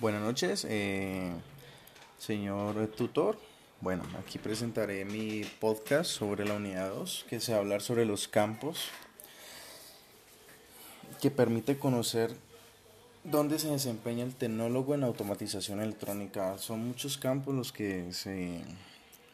Buenas 0.00 0.22
noches, 0.22 0.66
eh, 0.66 1.30
señor 2.18 2.86
tutor. 2.96 3.38
Bueno, 3.82 4.02
aquí 4.18 4.38
presentaré 4.38 5.04
mi 5.04 5.42
podcast 5.60 6.10
sobre 6.10 6.46
la 6.46 6.54
unidad 6.54 6.88
2, 6.88 7.26
que 7.28 7.38
se 7.38 7.52
hablar 7.52 7.82
sobre 7.82 8.06
los 8.06 8.26
campos, 8.26 8.86
que 11.20 11.30
permite 11.30 11.76
conocer 11.76 12.34
dónde 13.24 13.58
se 13.58 13.68
desempeña 13.68 14.24
el 14.24 14.34
tecnólogo 14.34 14.94
en 14.94 15.04
automatización 15.04 15.82
electrónica. 15.82 16.56
Son 16.56 16.82
muchos 16.82 17.18
campos 17.18 17.54
los 17.54 17.70
que 17.70 18.10
se, 18.14 18.62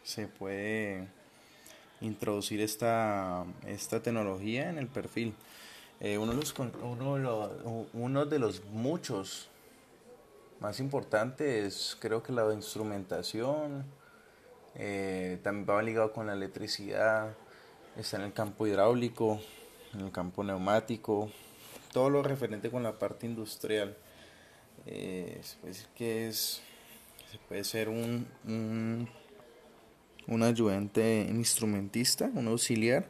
se 0.02 0.26
puede 0.26 1.06
introducir 2.00 2.60
esta, 2.60 3.44
esta 3.68 4.02
tecnología 4.02 4.68
en 4.68 4.78
el 4.78 4.88
perfil. 4.88 5.32
Eh, 6.00 6.18
uno, 6.18 6.32
de 6.32 6.38
los, 6.38 6.52
uno, 6.82 7.86
uno 7.92 8.26
de 8.26 8.38
los 8.40 8.64
muchos 8.64 9.48
más 10.60 10.80
importantes, 10.80 11.96
creo 12.00 12.22
que 12.22 12.32
la 12.32 12.52
instrumentación, 12.52 13.84
eh, 14.74 15.38
también 15.42 15.66
va 15.68 15.82
ligado 15.82 16.12
con 16.12 16.26
la 16.26 16.34
electricidad, 16.34 17.34
está 17.96 18.16
en 18.16 18.24
el 18.24 18.32
campo 18.32 18.66
hidráulico, 18.66 19.40
en 19.94 20.00
el 20.00 20.12
campo 20.12 20.44
neumático, 20.44 21.30
todo 21.92 22.10
lo 22.10 22.22
referente 22.22 22.70
con 22.70 22.82
la 22.82 22.98
parte 22.98 23.26
industrial. 23.26 23.96
Eh, 24.86 25.40
pues 25.62 25.88
que 25.96 26.28
es, 26.28 26.62
puede 27.48 27.64
ser 27.64 27.88
un, 27.88 28.26
un, 28.44 29.08
un 30.26 30.42
ayudante 30.42 31.26
instrumentista, 31.28 32.30
un 32.34 32.48
auxiliar. 32.48 33.08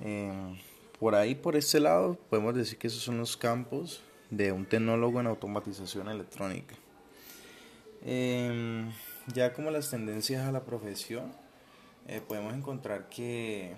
Eh, 0.00 0.58
por 0.98 1.14
ahí, 1.14 1.34
por 1.34 1.56
este 1.56 1.78
lado, 1.78 2.18
podemos 2.28 2.54
decir 2.54 2.78
que 2.78 2.88
esos 2.88 3.02
son 3.02 3.18
los 3.18 3.36
campos 3.36 4.02
de 4.30 4.52
un 4.52 4.66
tecnólogo 4.66 5.20
en 5.20 5.26
automatización 5.26 6.08
electrónica. 6.08 6.74
Eh, 8.04 8.84
ya 9.34 9.52
como 9.52 9.70
las 9.70 9.90
tendencias 9.90 10.46
a 10.46 10.52
la 10.52 10.64
profesión, 10.64 11.32
eh, 12.06 12.20
podemos 12.26 12.54
encontrar 12.54 13.08
que 13.08 13.74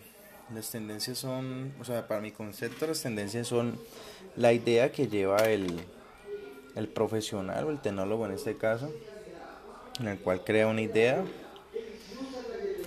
las 0.54 0.70
tendencias 0.70 1.18
son, 1.18 1.72
o 1.80 1.84
sea, 1.84 2.06
para 2.06 2.20
mi 2.20 2.32
concepto 2.32 2.86
las 2.86 3.02
tendencias 3.02 3.46
son 3.46 3.78
la 4.36 4.52
idea 4.52 4.92
que 4.92 5.08
lleva 5.08 5.38
el, 5.48 5.80
el 6.76 6.88
profesional 6.88 7.64
o 7.64 7.70
el 7.70 7.80
tecnólogo 7.80 8.26
en 8.26 8.32
este 8.32 8.56
caso, 8.56 8.92
en 10.00 10.08
el 10.08 10.18
cual 10.18 10.44
crea 10.44 10.66
una 10.66 10.82
idea, 10.82 11.24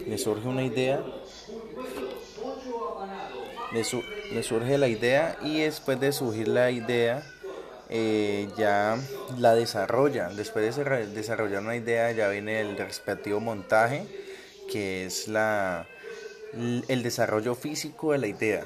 le 0.07 0.17
surge 0.17 0.47
una 0.47 0.63
idea, 0.63 1.03
le, 3.71 3.83
le 4.33 4.43
surge 4.43 4.77
la 4.77 4.87
idea 4.87 5.37
y 5.41 5.61
después 5.61 5.99
de 5.99 6.11
surgir 6.11 6.47
la 6.47 6.71
idea, 6.71 7.23
eh, 7.89 8.49
ya 8.57 8.97
la 9.37 9.55
desarrolla. 9.55 10.29
Después 10.29 10.75
de 10.75 11.07
desarrollar 11.07 11.61
una 11.61 11.75
idea 11.75 12.11
ya 12.11 12.29
viene 12.29 12.61
el 12.61 12.77
respectivo 12.77 13.39
montaje, 13.39 14.05
que 14.71 15.05
es 15.05 15.27
la, 15.27 15.87
el 16.53 17.03
desarrollo 17.03 17.55
físico 17.55 18.11
de 18.11 18.17
la 18.17 18.27
idea. 18.27 18.65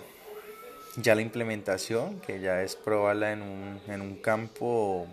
Ya 0.98 1.14
la 1.14 1.22
implementación, 1.22 2.20
que 2.22 2.40
ya 2.40 2.64
es 2.64 2.76
probarla 2.76 3.32
en 3.32 3.42
un, 3.42 3.82
en 3.88 4.02
un 4.02 4.16
campo, 4.16 5.06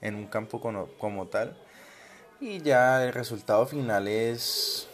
en 0.00 0.14
un 0.14 0.26
campo 0.26 0.60
como, 0.60 0.86
como 0.98 1.26
tal. 1.26 1.56
Y 2.40 2.60
ya 2.60 3.04
el 3.04 3.12
resultado 3.12 3.66
final 3.66 4.08
es, 4.08 4.88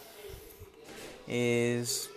es 1.27 2.11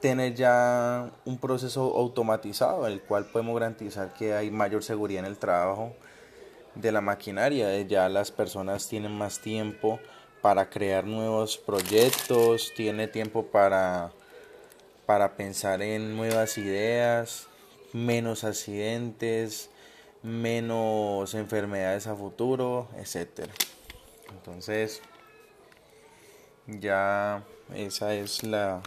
tener 0.00 0.34
ya 0.34 1.10
un 1.24 1.38
proceso 1.38 1.96
automatizado, 1.96 2.86
el 2.86 3.00
cual 3.00 3.26
podemos 3.26 3.54
garantizar 3.58 4.12
que 4.14 4.34
hay 4.34 4.50
mayor 4.50 4.82
seguridad 4.82 5.24
en 5.24 5.30
el 5.30 5.38
trabajo 5.38 5.94
de 6.74 6.92
la 6.92 7.00
maquinaria. 7.00 7.80
Ya 7.82 8.08
las 8.08 8.30
personas 8.30 8.88
tienen 8.88 9.12
más 9.12 9.40
tiempo 9.40 9.98
para 10.40 10.70
crear 10.70 11.04
nuevos 11.04 11.58
proyectos, 11.58 12.72
tiene 12.76 13.08
tiempo 13.08 13.46
para, 13.46 14.12
para 15.06 15.36
pensar 15.36 15.82
en 15.82 16.16
nuevas 16.16 16.58
ideas, 16.58 17.48
menos 17.92 18.44
accidentes, 18.44 19.70
menos 20.22 21.34
enfermedades 21.34 22.06
a 22.06 22.14
futuro, 22.14 22.88
etc. 22.96 23.48
Entonces, 24.30 25.00
ya 26.66 27.42
esa 27.74 28.14
es 28.14 28.42
la 28.42 28.82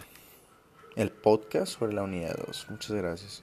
el 0.96 1.10
podcast 1.10 1.78
sobre 1.78 1.92
la 1.92 2.02
unidad 2.02 2.36
2. 2.46 2.66
Muchas 2.70 2.96
gracias. 2.96 3.42